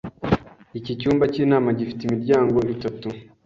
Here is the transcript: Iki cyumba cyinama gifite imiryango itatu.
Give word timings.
Iki 0.77 0.91
cyumba 0.99 1.23
cyinama 1.33 1.69
gifite 1.77 2.01
imiryango 2.03 2.57
itatu. 2.75 3.07